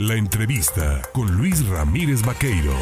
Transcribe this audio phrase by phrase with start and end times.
[0.00, 2.72] La entrevista con Luis Ramírez Vaqueiro.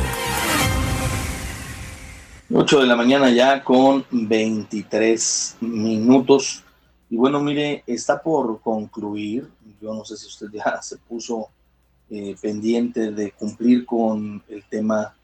[2.52, 6.62] 8 de la mañana ya con 23 minutos.
[7.08, 9.48] Y bueno, mire, está por concluir.
[9.80, 11.48] Yo no sé si usted ya se puso
[12.10, 15.14] eh, pendiente de cumplir con el tema,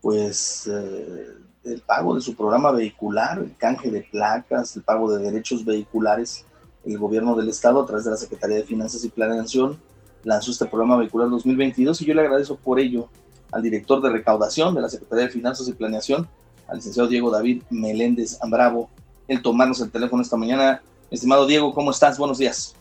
[0.00, 1.30] pues, eh,
[1.64, 6.44] el pago de su programa vehicular, el canje de placas, el pago de derechos vehiculares.
[6.84, 9.80] El gobierno del estado, a través de la Secretaría de Finanzas y Planeación,
[10.24, 13.08] lanzó este programa vehicular 2022 y yo le agradezco por ello
[13.52, 16.28] al director de recaudación de la Secretaría de Finanzas y Planeación,
[16.66, 18.90] al licenciado Diego David Meléndez Ambravo,
[19.28, 20.82] el tomarnos el teléfono esta mañana.
[21.10, 22.18] Estimado Diego, ¿cómo estás?
[22.18, 22.74] Buenos días.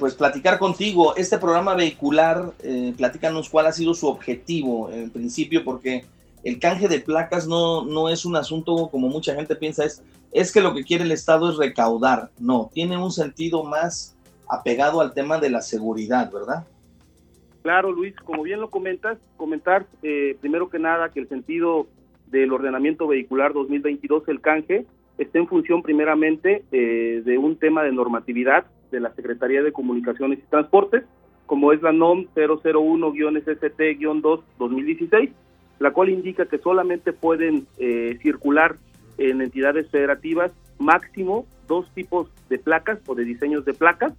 [0.00, 5.62] Pues platicar contigo, este programa vehicular, eh, platícanos cuál ha sido su objetivo en principio,
[5.62, 6.04] porque
[6.42, 10.50] el canje de placas no, no es un asunto como mucha gente piensa, es, es
[10.50, 12.30] que lo que quiere el Estado es recaudar.
[12.38, 14.16] No, tiene un sentido más
[14.48, 16.66] apegado al tema de la seguridad, ¿verdad?
[17.68, 21.86] Claro, Luis, como bien lo comentas, comentar eh, primero que nada que el sentido
[22.28, 24.86] del ordenamiento vehicular 2022, el canje,
[25.18, 30.38] está en función primeramente eh, de un tema de normatividad de la Secretaría de Comunicaciones
[30.38, 31.04] y Transportes,
[31.44, 35.30] como es la NOM 001-ST-2 2016,
[35.78, 38.76] la cual indica que solamente pueden eh, circular
[39.18, 44.14] en entidades federativas máximo dos tipos de placas o de diseños de placas.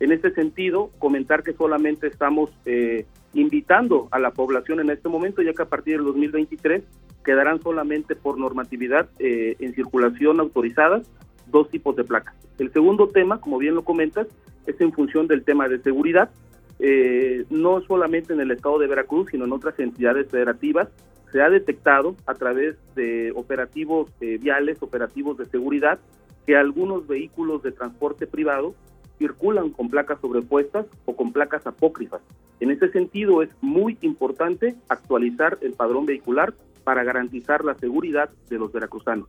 [0.00, 5.42] En este sentido, comentar que solamente estamos eh, invitando a la población en este momento,
[5.42, 6.82] ya que a partir del 2023
[7.24, 11.10] quedarán solamente por normatividad eh, en circulación autorizadas
[11.46, 12.34] dos tipos de placas.
[12.58, 14.26] El segundo tema, como bien lo comentas,
[14.66, 16.30] es en función del tema de seguridad.
[16.78, 20.88] Eh, no solamente en el estado de Veracruz, sino en otras entidades federativas,
[21.32, 25.98] se ha detectado a través de operativos eh, viales, operativos de seguridad,
[26.46, 28.74] que algunos vehículos de transporte privado
[29.18, 32.20] circulan con placas sobrepuestas o con placas apócrifas.
[32.60, 38.58] En ese sentido, es muy importante actualizar el padrón vehicular para garantizar la seguridad de
[38.58, 39.28] los veracruzanos.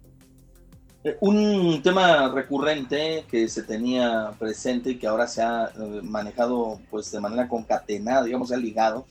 [1.03, 6.79] Eh, un tema recurrente que se tenía presente y que ahora se ha eh, manejado
[6.89, 9.05] pues de manera concatenada, digamos, se ha ligado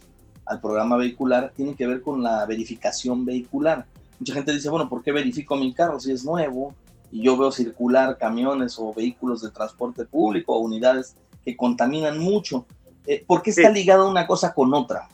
[0.44, 3.86] al programa vehicular, tiene que ver con la verificación vehicular.
[4.18, 6.74] Mucha gente dice, bueno, ¿por qué verifico mi carro si es nuevo?
[7.10, 12.66] Y yo veo circular camiones o vehículos de transporte público o unidades que contaminan mucho.
[13.06, 15.08] Eh, ¿Por qué está ligada una cosa con otra?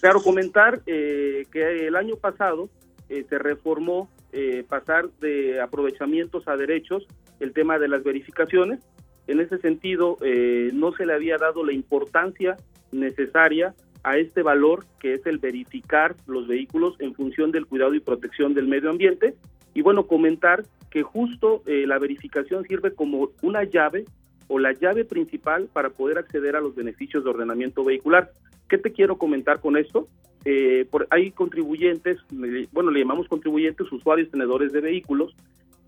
[0.00, 2.68] Claro, comentar que el año pasado
[3.08, 7.06] se reformó eh, pasar de aprovechamientos a derechos
[7.38, 8.80] el tema de las verificaciones.
[9.26, 12.56] En ese sentido, eh, no se le había dado la importancia
[12.92, 13.74] necesaria
[14.04, 18.54] a este valor que es el verificar los vehículos en función del cuidado y protección
[18.54, 19.34] del medio ambiente.
[19.74, 24.04] Y bueno, comentar que justo eh, la verificación sirve como una llave
[24.46, 28.30] o la llave principal para poder acceder a los beneficios de ordenamiento vehicular.
[28.68, 30.06] ¿Qué te quiero comentar con esto?
[30.44, 32.18] Eh, por, hay contribuyentes,
[32.72, 35.34] bueno, le llamamos contribuyentes, usuarios tenedores de vehículos,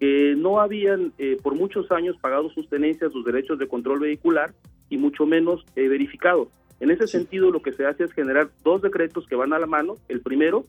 [0.01, 4.55] que no habían eh, por muchos años pagado sus tenencias, sus derechos de control vehicular
[4.89, 6.49] y mucho menos eh, verificado.
[6.81, 9.67] En ese sentido, lo que se hace es generar dos decretos que van a la
[9.67, 9.97] mano.
[10.09, 10.65] El primero,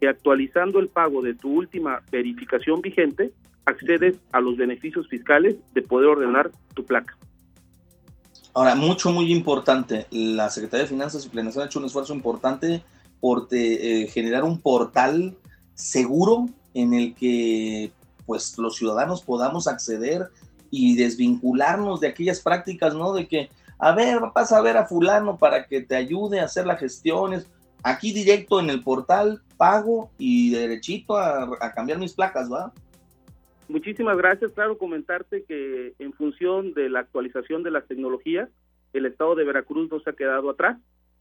[0.00, 3.32] que actualizando el pago de tu última verificación vigente,
[3.64, 7.16] accedes a los beneficios fiscales de poder ordenar tu placa.
[8.52, 12.82] Ahora, mucho, muy importante, la Secretaría de Finanzas y Planeación ha hecho un esfuerzo importante
[13.20, 15.36] por eh, generar un portal
[15.74, 17.92] seguro en el que
[18.26, 20.30] pues los ciudadanos podamos acceder
[20.70, 23.12] y desvincularnos de aquellas prácticas, ¿no?
[23.12, 26.66] De que, a ver, vas a ver a fulano para que te ayude a hacer
[26.66, 27.46] las gestiones.
[27.82, 32.72] Aquí directo en el portal pago y derechito a, a cambiar mis placas, ¿va?
[33.70, 34.50] Muchísimas gracias.
[34.50, 38.48] Claro, comentarte que en función de la actualización de las tecnologías,
[38.92, 40.76] el estado de Veracruz no se ha quedado atrás.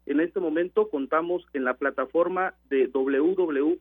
[0.08, 3.78] En este momento contamos en la plataforma de www.obh.gov.mx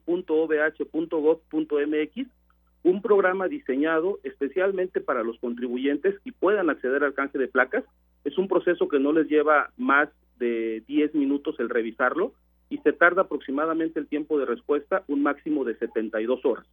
[2.83, 7.85] un programa diseñado especialmente para los contribuyentes y puedan acceder al canje de placas.
[8.25, 12.35] Es un proceso que no les lleva más de 10 minutos el revisarlo
[12.69, 16.67] y se tarda aproximadamente el tiempo de respuesta un máximo de 72 horas.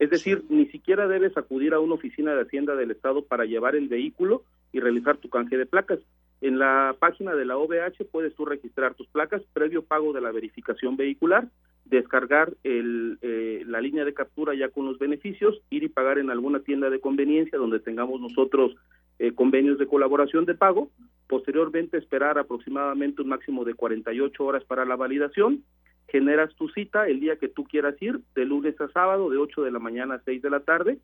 [0.00, 3.76] Es decir, ni siquiera debes acudir a una oficina de Hacienda del Estado para llevar
[3.76, 4.42] el vehículo
[4.72, 5.98] y realizar tu canje de placas.
[6.40, 10.32] En la página de la OVH puedes tú registrar tus placas previo pago de la
[10.32, 11.48] verificación vehicular,
[11.84, 16.30] descargar el, eh, la línea de captura ya con los beneficios, ir y pagar en
[16.30, 18.74] alguna tienda de conveniencia donde tengamos nosotros
[19.18, 20.88] eh, convenios de colaboración de pago,
[21.28, 25.62] posteriormente esperar aproximadamente un máximo de 48 horas para la validación,
[26.10, 29.62] generas tu cita el día que tú quieras ir, de lunes a sábado, de 8
[29.62, 30.98] de la mañana a 6 de la tarde,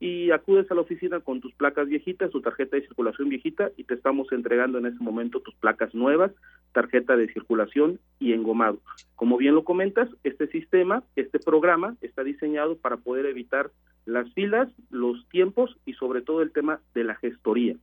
[0.00, 3.84] y acudes a la oficina con tus placas viejitas, tu tarjeta de circulación viejita y
[3.84, 6.30] te estamos entregando en ese momento tus placas nuevas,
[6.72, 8.78] tarjeta de circulación y engomado.
[9.16, 13.72] Como bien lo comentas, este sistema, este programa está diseñado para poder evitar
[14.06, 17.74] las filas, los tiempos y sobre todo el tema de la gestoría.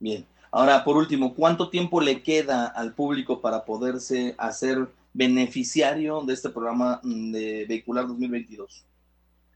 [0.00, 0.26] Bien.
[0.50, 6.50] Ahora, por último, ¿cuánto tiempo le queda al público para poderse hacer beneficiario de este
[6.50, 8.84] programa de vehicular 2022?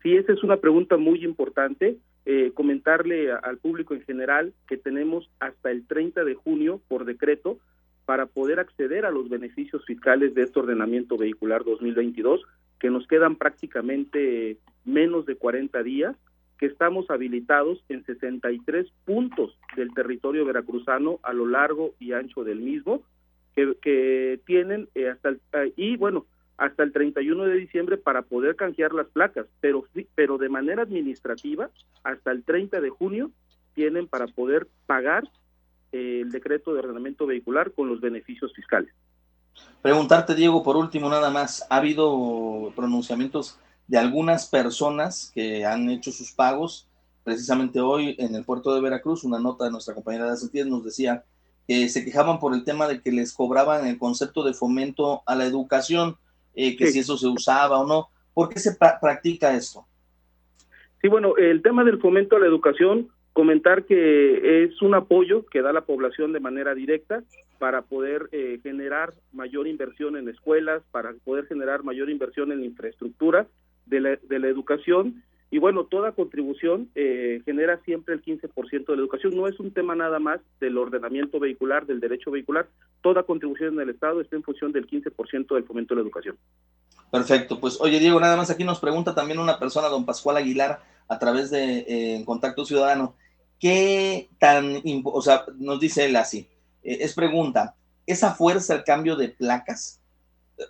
[0.03, 1.99] Sí, esa es una pregunta muy importante.
[2.25, 7.59] Eh, comentarle al público en general que tenemos hasta el 30 de junio por decreto
[8.07, 12.43] para poder acceder a los beneficios fiscales de este ordenamiento vehicular 2022,
[12.79, 16.17] que nos quedan prácticamente menos de 40 días,
[16.59, 22.61] que estamos habilitados en 63 puntos del territorio veracruzano a lo largo y ancho del
[22.61, 23.03] mismo,
[23.55, 25.41] que, que tienen eh, hasta el,
[25.77, 26.27] y bueno,
[26.61, 31.71] hasta el 31 de diciembre para poder canjear las placas, pero, pero de manera administrativa,
[32.05, 33.31] hasta el 30 de junio
[33.75, 35.25] tienen para poder pagar
[35.93, 38.93] eh, el decreto de ordenamiento vehicular con los beneficios fiscales.
[39.83, 46.13] Preguntarte, Diego, por último, nada más, ¿ha habido pronunciamientos de algunas personas que han hecho
[46.13, 46.87] sus pagos?
[47.25, 50.85] Precisamente hoy en el puerto de Veracruz, una nota de nuestra compañera de Acetías nos
[50.85, 51.25] decía
[51.71, 55.37] que se quejaban por el tema de que les cobraban el concepto de fomento a
[55.37, 56.17] la educación
[56.57, 58.09] eh, que si eso se usaba o no.
[58.35, 59.87] ¿Por qué se practica esto?
[61.01, 65.63] Sí, bueno, el tema del fomento a la educación, comentar que es un apoyo que
[65.63, 67.23] da la población de manera directa
[67.61, 73.47] para poder eh, generar mayor inversión en escuelas, para poder generar mayor inversión en infraestructura
[73.87, 78.97] de la, de la educación y bueno, toda contribución eh, genera siempre el 15% de
[78.97, 79.35] la educación.
[79.35, 82.69] No es un tema nada más del ordenamiento vehicular, del derecho vehicular.
[83.03, 86.37] Toda contribución en el Estado está en función del 15% del fomento de la educación.
[87.11, 87.59] Perfecto.
[87.59, 91.19] Pues oye, Diego, nada más aquí nos pregunta también una persona, don Pascual Aguilar, a
[91.19, 93.17] través de eh, Contacto Ciudadano,
[93.59, 96.49] ¿qué tan, o sea, nos dice él así,
[96.85, 97.75] eh, es pregunta,
[98.07, 100.01] ¿esa fuerza el cambio de placas?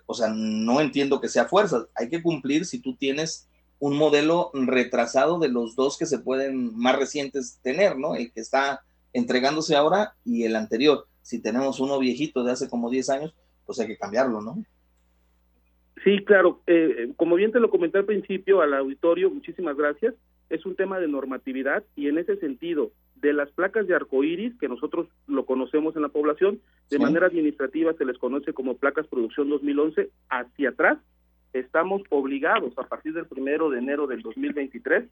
[0.07, 3.47] O sea, no entiendo que sea fuerza, hay que cumplir si tú tienes
[3.81, 8.15] un modelo retrasado de los dos que se pueden más recientes tener, ¿no?
[8.15, 8.81] El que está
[9.11, 11.07] entregándose ahora y el anterior.
[11.23, 13.35] Si tenemos uno viejito de hace como 10 años,
[13.65, 14.63] pues hay que cambiarlo, ¿no?
[16.03, 16.61] Sí, claro.
[16.67, 20.13] Eh, como bien te lo comenté al principio al auditorio, muchísimas gracias.
[20.51, 24.67] Es un tema de normatividad y en ese sentido, de las placas de arcoíris, que
[24.67, 26.59] nosotros lo conocemos en la población,
[26.91, 30.99] de manera administrativa se les conoce como placas producción 2011, hacia atrás
[31.53, 35.05] estamos obligados a partir del primero de enero del 2023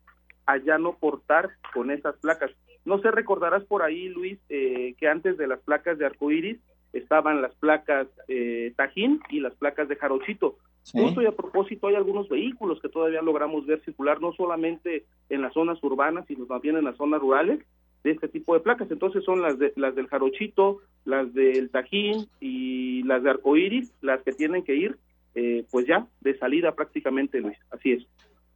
[0.45, 2.51] a ya no portar con esas placas.
[2.85, 6.57] No sé, recordarás por ahí, Luis, eh, que antes de las placas de arcoíris
[6.91, 10.57] estaban las placas eh, Tajín y las placas de Jarochito.
[10.91, 15.41] Justo y a propósito, hay algunos vehículos que todavía logramos ver circular, no solamente en
[15.41, 17.59] las zonas urbanas, sino también en las zonas rurales,
[18.03, 18.89] de este tipo de placas.
[18.89, 24.23] Entonces son las, de, las del Jarochito, las del Tajín y las de Arcoíris, las
[24.23, 24.97] que tienen que ir
[25.39, 27.57] eh, pues ya de salida prácticamente, Luis.
[27.71, 28.03] Así es.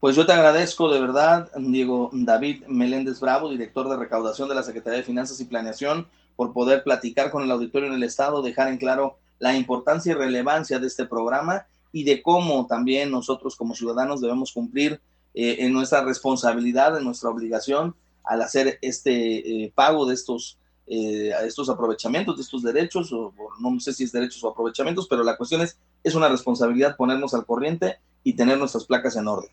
[0.01, 4.63] Pues yo te agradezco de verdad, Diego David Meléndez Bravo, director de recaudación de la
[4.63, 8.67] Secretaría de Finanzas y Planeación, por poder platicar con el auditorio en el Estado, dejar
[8.67, 13.75] en claro la importancia y relevancia de este programa y de cómo también nosotros como
[13.75, 14.99] ciudadanos debemos cumplir
[15.33, 17.95] eh, en nuestra responsabilidad, en nuestra obligación
[18.25, 23.93] al hacer este eh, pago de estos, estos aprovechamientos, de estos derechos, o, no sé
[23.93, 27.97] si es derechos o aprovechamientos, pero la cuestión es es una responsabilidad ponernos al corriente
[28.23, 29.49] y tener nuestras placas en orden.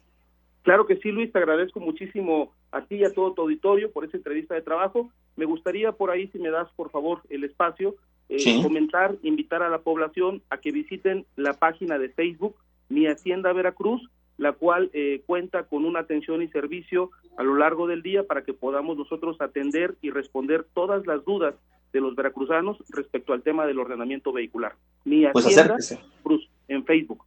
[0.62, 4.04] Claro que sí, Luis, te agradezco muchísimo a ti y a todo tu auditorio por
[4.04, 5.10] esa entrevista de trabajo.
[5.36, 7.96] Me gustaría por ahí, si me das por favor el espacio,
[8.28, 12.56] eh, comentar, invitar a la población a que visiten la página de Facebook
[12.88, 14.02] Mi Hacienda Veracruz,
[14.40, 18.42] la cual eh, cuenta con una atención y servicio a lo largo del día para
[18.42, 21.54] que podamos nosotros atender y responder todas las dudas
[21.92, 24.76] de los veracruzanos respecto al tema del ordenamiento vehicular.
[25.04, 27.22] Mi pues Hacienda Veracruz en Facebook.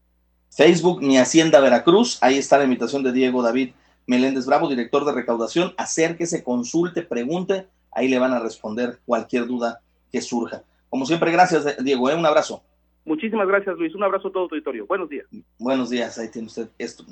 [0.49, 3.73] Facebook, Mi Hacienda Veracruz, ahí está la invitación de Diego David
[4.07, 5.75] Meléndez Bravo, director de recaudación.
[5.77, 10.63] Acérquese, consulte, pregunte, ahí le van a responder cualquier duda que surja.
[10.89, 12.15] Como siempre, gracias, Diego, ¿eh?
[12.15, 12.63] un abrazo.
[13.05, 13.93] Muchísimas gracias, Luis.
[13.95, 14.85] Un abrazo a todo tu auditorio.
[14.87, 15.27] Buenos días.
[15.59, 17.03] Buenos días, ahí tiene usted esto.